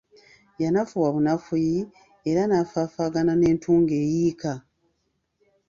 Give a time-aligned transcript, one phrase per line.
[0.61, 1.77] Yanafuwa bunafuyi,
[2.29, 4.51] era nafaafaagana ng'entungo eyiika.